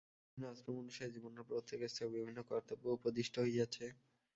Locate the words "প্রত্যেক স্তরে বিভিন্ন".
1.49-2.39